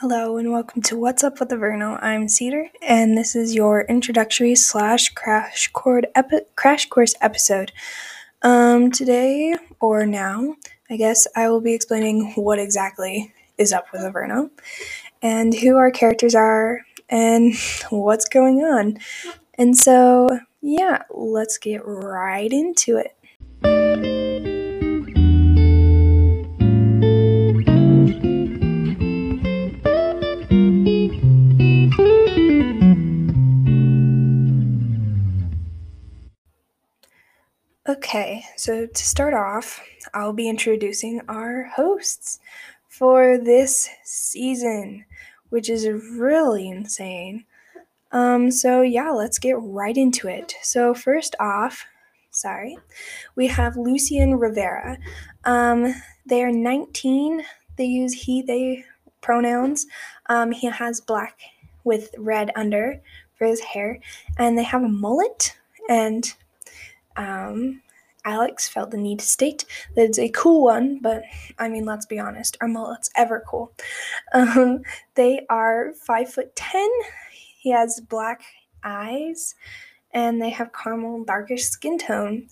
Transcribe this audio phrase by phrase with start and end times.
[0.00, 2.00] Hello and welcome to What's Up with the Averno.
[2.00, 7.72] I'm Cedar, and this is your introductory slash crash course epi- crash course episode.
[8.42, 10.54] Um, today or now,
[10.88, 14.50] I guess I will be explaining what exactly is up with the Averno,
[15.20, 17.54] and who our characters are, and
[17.90, 18.98] what's going on.
[19.54, 20.28] And so,
[20.60, 23.16] yeah, let's get right into it.
[38.68, 39.82] So to start off,
[40.12, 42.38] I'll be introducing our hosts
[42.86, 45.06] for this season,
[45.48, 47.46] which is really insane.
[48.12, 50.52] Um, so yeah, let's get right into it.
[50.60, 51.86] So first off,
[52.30, 52.76] sorry,
[53.36, 54.98] we have Lucian Rivera.
[55.44, 55.94] Um,
[56.26, 57.42] they are 19.
[57.76, 58.84] They use he, they
[59.22, 59.86] pronouns.
[60.26, 61.38] Um, he has black
[61.84, 63.00] with red under
[63.34, 63.98] for his hair,
[64.36, 65.56] and they have a mullet
[65.88, 66.34] and
[67.16, 67.80] um,
[68.28, 69.64] Alex felt the need to state
[69.96, 71.22] that it's a cool one, but
[71.58, 73.72] I mean, let's be honest, are mullets ever cool?
[74.34, 74.82] Um,
[75.14, 76.88] they are five foot ten.
[77.32, 78.42] He has black
[78.84, 79.54] eyes,
[80.12, 82.48] and they have caramel darkish skin tone.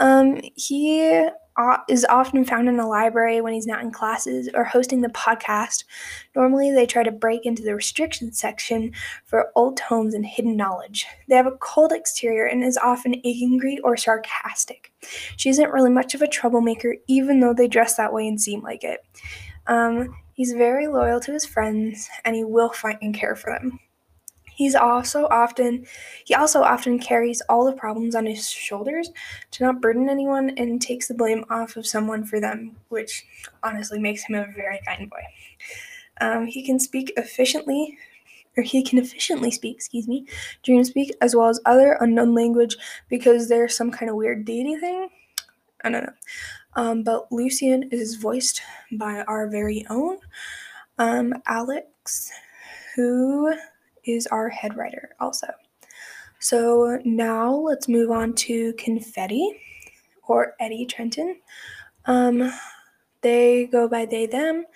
[0.00, 1.28] Um, he
[1.88, 5.84] is often found in the library when he's not in classes or hosting the podcast.
[6.34, 8.92] Normally, they try to break into the restrictions section
[9.24, 11.06] for old tomes and hidden knowledge.
[11.28, 14.92] They have a cold exterior and is often angry or sarcastic.
[15.36, 18.62] She isn't really much of a troublemaker, even though they dress that way and seem
[18.62, 19.00] like it.
[19.66, 23.78] Um, he's very loyal to his friends, and he will fight and care for them.
[24.54, 25.86] He's also often
[26.24, 29.10] he also often carries all the problems on his shoulders
[29.52, 33.24] to not burden anyone and takes the blame off of someone for them, which
[33.62, 35.22] honestly makes him a very kind boy.
[36.20, 37.98] Um, he can speak efficiently,
[38.56, 40.26] or he can efficiently speak, excuse me,
[40.62, 42.76] dream speak as well as other unknown language
[43.08, 45.08] because there's some kind of weird deity thing.
[45.84, 46.12] I don't know.
[46.76, 48.62] Um, but Lucian is voiced
[48.92, 50.18] by our very own
[50.98, 52.30] um, Alex,
[52.96, 53.54] who
[54.04, 55.48] is our head writer also.
[56.38, 59.48] So now let's move on to Confetti
[60.26, 61.36] or Eddie Trenton.
[62.06, 62.52] Um,
[63.20, 64.66] they go by they, them.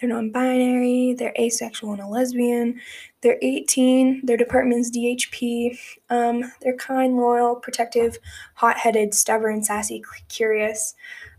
[0.00, 2.80] They're non binary, they're asexual and a lesbian.
[3.20, 5.76] They're 18, their department's DHP.
[6.08, 8.18] Um, they're kind, loyal, protective,
[8.54, 10.94] hot headed, stubborn, sassy, curious.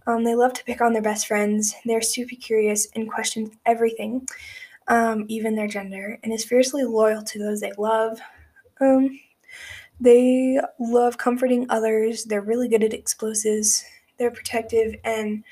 [0.06, 1.74] Um, they love to pick on their best friends.
[1.86, 4.28] They're super curious and question everything
[4.88, 8.20] um, even their gender, and is fiercely loyal to those they love.
[8.80, 9.20] Um,
[10.00, 12.26] they love comforting others.
[12.26, 13.86] They're really good at explosives.
[14.18, 15.44] They're protective and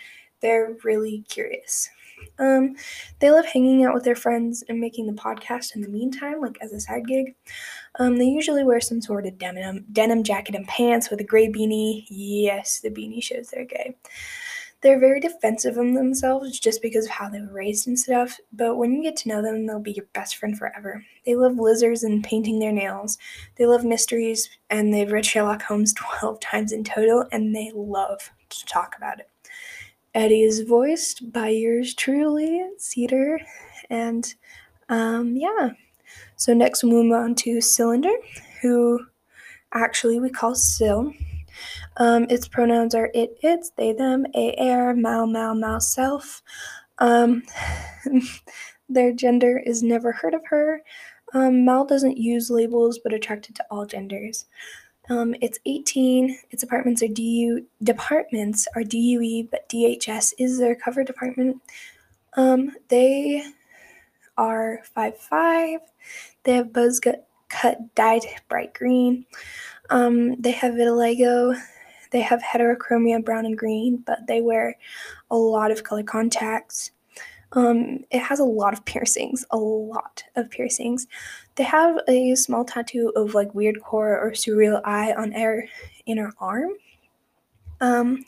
[0.41, 1.89] they're really curious.
[2.37, 2.75] Um,
[3.19, 6.57] they love hanging out with their friends and making the podcast in the meantime, like
[6.61, 7.35] as a side gig.
[7.99, 11.47] Um, they usually wear some sort of denim, denim jacket and pants with a gray
[11.47, 12.05] beanie.
[12.09, 13.95] Yes, the beanie shows they're gay.
[14.81, 18.77] They're very defensive of themselves just because of how they were raised and stuff, but
[18.77, 21.03] when you get to know them, they'll be your best friend forever.
[21.25, 23.17] They love lizards and painting their nails.
[23.57, 28.31] They love mysteries, and they've read Sherlock Holmes 12 times in total, and they love
[28.49, 29.29] to talk about it.
[30.15, 33.39] Eddie is voiced by yours truly, Cedar,
[33.89, 34.33] and
[34.87, 35.71] um, yeah.
[36.35, 38.13] So next we'll move on to Cylinder,
[38.61, 39.05] who
[39.73, 41.13] actually we call Sil.
[41.97, 46.41] Um, its pronouns are it, its, they, them, a, air, mal, mal, mal, self.
[46.99, 47.43] Um,
[48.89, 50.81] their gender is never heard of her.
[51.33, 54.45] Um, Mal doesn't use labels but attracted to all genders.
[55.09, 56.37] Um, it's 18.
[56.51, 61.61] Its apartments are DU departments are DUE, but DHS is their cover department.
[62.33, 63.43] Um, they
[64.37, 65.79] are five five.
[66.43, 69.25] They have buzz cut, cut dyed bright green.
[69.89, 71.59] Um, they have vitiligo.
[72.11, 74.75] They have heterochromia brown and green, but they wear
[75.29, 76.91] a lot of color contacts.
[77.53, 81.07] Um, it has a lot of piercings, a lot of piercings.
[81.55, 85.67] They have a small tattoo of like weird core or surreal eye on her
[86.05, 86.71] inner arm.
[87.81, 88.25] Um,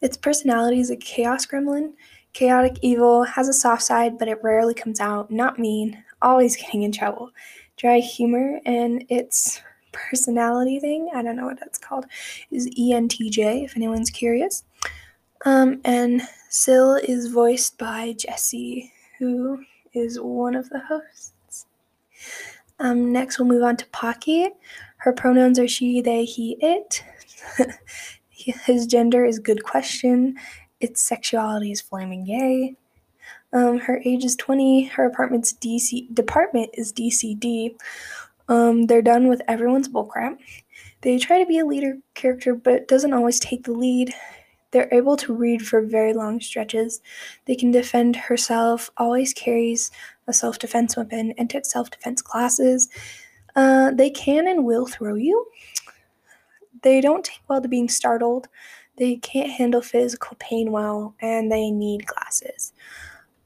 [0.00, 1.92] its personality is a chaos gremlin,
[2.32, 6.82] chaotic evil, has a soft side, but it rarely comes out, not mean, always getting
[6.82, 7.30] in trouble.
[7.76, 9.60] Dry humor, and its
[10.10, 12.06] personality thing, I don't know what that's called,
[12.50, 14.64] is ENTJ, if anyone's curious.
[15.44, 21.66] Um, and Sil is voiced by Jesse, who is one of the hosts.
[22.78, 24.48] Um, next, we'll move on to Pocky.
[24.98, 27.02] Her pronouns are she, they, he, it.
[28.30, 30.36] His gender is good question.
[30.80, 32.76] Its sexuality is flaming gay.
[33.52, 34.84] Um, her age is 20.
[34.84, 37.76] Her apartment's DC department is DCD.
[38.48, 40.38] Um, they're done with everyone's bullcrap.
[41.00, 44.14] They try to be a leader character, but doesn't always take the lead.
[44.70, 47.00] They're able to read for very long stretches.
[47.46, 49.90] They can defend herself, always carries
[50.26, 52.88] a self defense weapon, and took self defense classes.
[53.54, 55.46] Uh, they can and will throw you.
[56.82, 58.48] They don't take well to being startled.
[58.96, 62.72] They can't handle physical pain well, and they need glasses.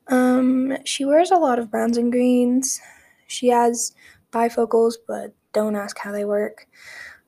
[0.08, 2.81] Um, she wears a lot of browns and greens.
[3.26, 3.94] She has
[4.31, 6.67] bifocals, but don't ask how they work.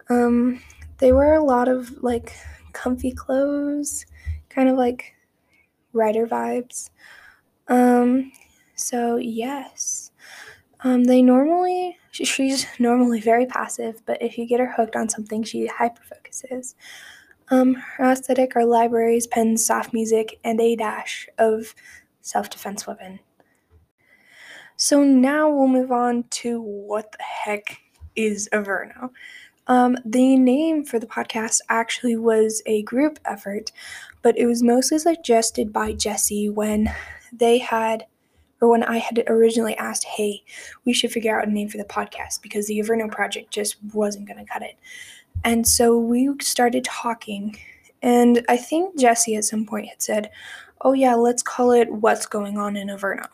[0.09, 0.61] Um,
[0.99, 2.33] they wear a lot of like
[2.73, 4.07] comfy clothes,
[4.49, 5.15] kind of like
[5.93, 6.91] writer vibes.
[7.69, 8.33] Um,
[8.75, 10.11] so yes.
[10.85, 15.43] Um, they normally she's normally very passive, but if you get her hooked on something,
[15.43, 16.75] she hyper focuses.
[17.49, 21.75] Um, her aesthetic are libraries, pens, soft music, and a dash of
[22.21, 23.21] self defense weapon.
[24.83, 27.79] So now we'll move on to what the heck
[28.17, 29.11] is Averno.
[29.69, 33.71] Um, the name for the podcast actually was a group effort,
[34.23, 36.93] but it was mostly suggested by Jesse when
[37.33, 38.07] they had,
[38.61, 40.43] or when I had originally asked, hey,
[40.85, 44.27] we should figure out a name for the podcast because the Averno project just wasn't
[44.27, 44.75] going to cut it.
[45.45, 47.57] And so we started talking,
[48.03, 50.31] and I think Jesse at some point had said,
[50.81, 53.29] oh, yeah, let's call it What's Going On in Averno.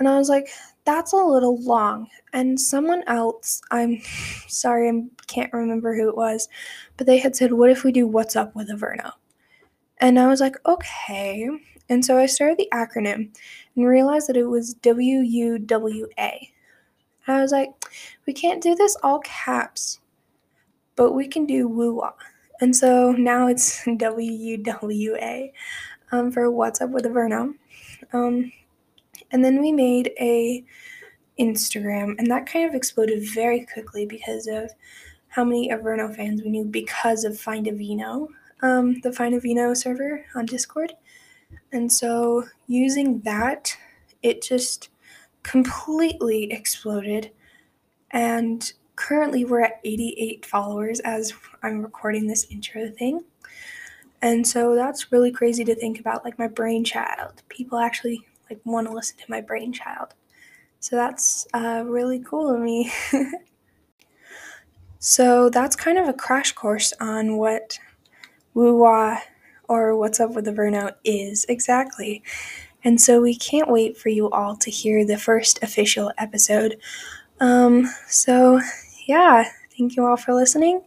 [0.00, 0.48] And I was like,
[0.86, 2.08] that's a little long.
[2.32, 4.00] And someone else, I'm
[4.48, 6.48] sorry, I can't remember who it was,
[6.96, 9.12] but they had said, What if we do What's Up with Averno?
[9.98, 11.48] And I was like, Okay.
[11.90, 13.36] And so I started the acronym
[13.76, 16.50] and realized that it was W U W A.
[17.28, 17.68] I was like,
[18.26, 20.00] We can't do this all caps,
[20.96, 22.02] but we can do woo
[22.62, 25.52] And so now it's W U W A
[26.10, 27.54] um, for What's Up with Averno.
[28.14, 28.50] Um,
[29.32, 30.64] and then we made a
[31.38, 34.70] Instagram, and that kind of exploded very quickly because of
[35.28, 38.28] how many Averno fans we knew because of Find a Vino,
[38.62, 40.92] um, the Find a Vino server on Discord.
[41.72, 43.74] And so using that,
[44.22, 44.90] it just
[45.42, 47.30] completely exploded.
[48.10, 51.32] And currently we're at 88 followers as
[51.62, 53.24] I'm recording this intro thing.
[54.22, 57.42] And so that's really crazy to think about like my brainchild.
[57.48, 60.14] People actually like want to listen to my brainchild.
[60.80, 62.90] So that's uh, really cool of me.
[64.98, 67.78] so that's kind of a crash course on what
[68.54, 68.84] woo
[69.68, 72.22] or what's up with the Averno is exactly.
[72.82, 76.78] And so we can't wait for you all to hear the first official episode.
[77.40, 78.60] Um, so
[79.06, 79.44] yeah,
[79.76, 80.82] thank you all for listening.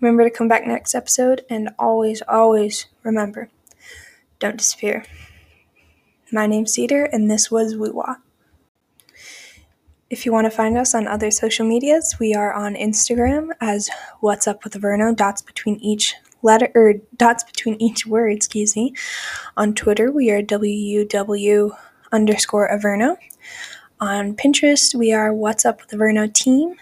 [0.00, 3.48] Remember to come back next episode and always, always remember
[4.38, 5.04] don't disappear.
[6.32, 8.16] My name's Cedar, and this was Woo Wah.
[10.10, 13.88] If you want to find us on other social medias, we are on Instagram as
[14.18, 18.92] What's Up with Averno, dots between each letter or dots between each word, excuse me.
[19.56, 21.76] On Twitter, we are WUW
[22.10, 23.16] underscore Averno.
[24.00, 26.74] On Pinterest, we are What's Up with Averno Team.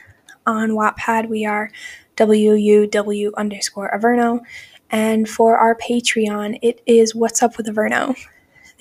[0.47, 1.71] On Wattpad, we are
[2.17, 4.41] WUW underscore Averno.
[4.89, 8.17] And for our Patreon, it is What's Up with Averno.